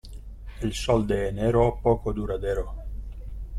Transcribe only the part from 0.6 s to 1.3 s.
El sol de